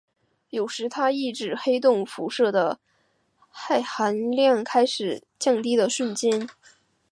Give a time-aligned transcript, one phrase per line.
[0.49, 2.79] 有时它亦指黑洞辐射的
[3.53, 6.49] 熵含量开始降低的瞬间。